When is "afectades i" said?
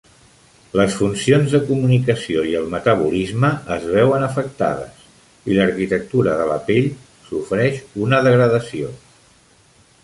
4.29-5.59